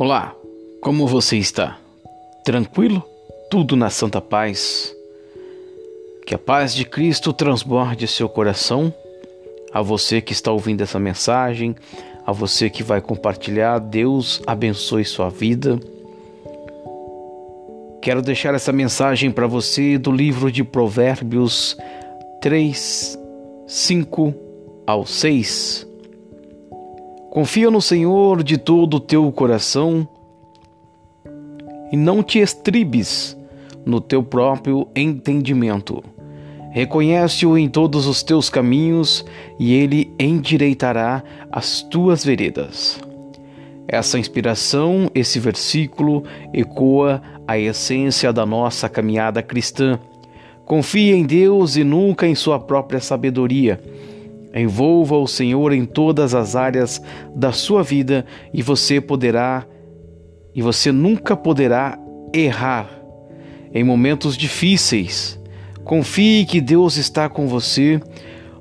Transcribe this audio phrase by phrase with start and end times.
[0.00, 0.32] Olá,
[0.80, 1.76] como você está?
[2.44, 3.02] Tranquilo?
[3.50, 4.94] Tudo na santa paz?
[6.24, 8.94] Que a paz de Cristo transborde seu coração.
[9.72, 11.74] A você que está ouvindo essa mensagem,
[12.24, 15.80] a você que vai compartilhar, Deus abençoe sua vida.
[18.00, 21.76] Quero deixar essa mensagem para você do livro de Provérbios
[22.40, 23.18] 3,
[23.66, 24.32] 5
[24.86, 25.87] ao 6.
[27.30, 30.08] Confia no Senhor de todo o teu coração
[31.92, 33.36] e não te estribes
[33.84, 36.02] no teu próprio entendimento.
[36.70, 39.24] Reconhece-o em todos os teus caminhos
[39.58, 41.22] e ele endireitará
[41.52, 42.98] as tuas veredas.
[43.86, 49.98] Essa inspiração, esse versículo, ecoa a essência da nossa caminhada cristã.
[50.64, 53.80] Confie em Deus e nunca em sua própria sabedoria.
[54.58, 57.02] Envolva o Senhor em todas as áreas
[57.34, 59.66] da sua vida e você poderá
[60.54, 61.98] e você nunca poderá
[62.34, 62.90] errar
[63.72, 65.38] em momentos difíceis.
[65.84, 68.00] Confie que Deus está com você.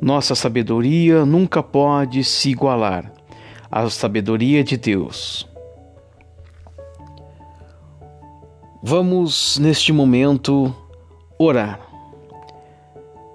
[0.00, 3.12] Nossa sabedoria nunca pode se igualar
[3.70, 5.48] à sabedoria de Deus.
[8.82, 10.74] Vamos neste momento
[11.38, 11.93] orar.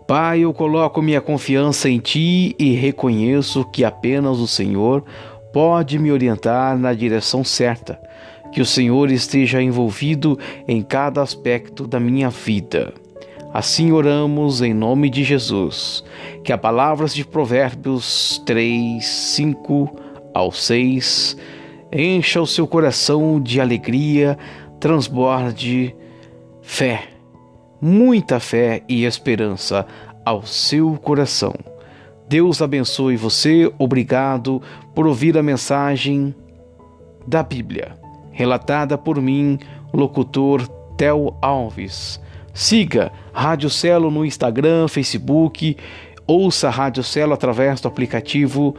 [0.09, 5.03] Pai, eu coloco minha confiança em Ti e reconheço que apenas o Senhor
[5.53, 8.01] pode me orientar na direção certa.
[8.51, 10.35] Que o Senhor esteja envolvido
[10.67, 12.91] em cada aspecto da minha vida.
[13.53, 16.03] Assim oramos em nome de Jesus.
[16.43, 19.95] Que a palavras de Provérbios 3, 5
[20.33, 21.37] ao 6
[21.93, 24.39] encha o seu coração de alegria,
[24.79, 25.95] transborde
[26.63, 27.18] fé
[27.81, 29.85] muita fé e esperança
[30.25, 31.53] ao seu coração.
[32.27, 33.71] Deus abençoe você.
[33.77, 34.61] Obrigado
[34.93, 36.35] por ouvir a mensagem
[37.25, 37.97] da Bíblia,
[38.31, 39.57] relatada por mim,
[39.93, 42.19] locutor Tel Alves.
[42.53, 45.77] Siga Rádio Celo no Instagram, Facebook,
[46.27, 48.75] ouça Rádio Celo através do aplicativo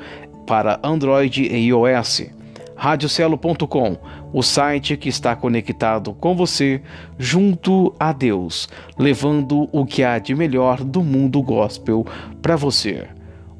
[0.46, 2.39] para Android e iOS
[2.80, 3.98] radiocelo.com,
[4.32, 6.80] o site que está conectado com você
[7.18, 12.06] junto a Deus, levando o que há de melhor do mundo gospel
[12.40, 13.06] para você.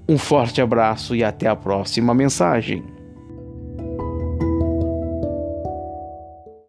[0.09, 2.83] Um forte abraço e até a próxima mensagem.